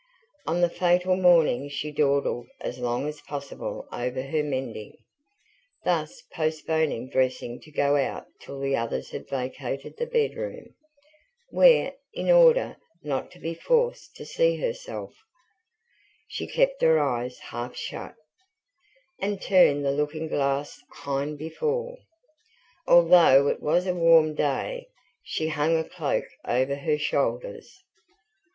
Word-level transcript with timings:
On 0.47 0.61
the 0.61 0.69
fatal 0.71 1.15
morning 1.15 1.69
she 1.69 1.91
dawdled 1.91 2.47
as 2.59 2.79
long 2.79 3.07
as 3.07 3.21
possible 3.21 3.87
over 3.91 4.23
her 4.23 4.41
mending, 4.41 4.95
thus 5.83 6.23
postponing 6.33 7.07
dressing 7.07 7.59
to 7.59 7.69
go 7.71 7.95
out 7.97 8.25
till 8.39 8.59
the 8.59 8.75
others 8.75 9.11
had 9.11 9.29
vacated 9.29 9.97
the 9.97 10.07
bedroom; 10.07 10.73
where, 11.51 11.93
in 12.15 12.31
order 12.31 12.77
not 13.03 13.29
to 13.33 13.39
be 13.39 13.53
forced 13.53 14.15
to 14.15 14.25
see 14.25 14.57
herself, 14.59 15.13
she 16.27 16.47
kept 16.47 16.81
her 16.81 16.97
eyes 16.99 17.37
half 17.37 17.75
shut, 17.75 18.15
and 19.19 19.39
turned 19.39 19.85
the 19.85 19.91
looking 19.91 20.27
glass 20.27 20.81
hind 20.93 21.37
before. 21.37 21.95
Although 22.87 23.47
it 23.49 23.61
was 23.61 23.85
a 23.85 23.93
warm 23.93 24.33
day, 24.33 24.87
she 25.21 25.49
hung 25.49 25.77
a 25.77 25.87
cloak 25.87 26.25
over 26.43 26.75
her 26.77 26.97
shoulders. 26.97 27.83